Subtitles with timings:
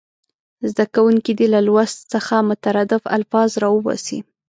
[0.69, 4.19] زده کوونکي دې له لوست څخه مترادف الفاظ راوباسي.